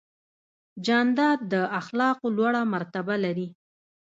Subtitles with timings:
[0.85, 3.47] جانداد د اخلاقو لوړه مرتبه لري.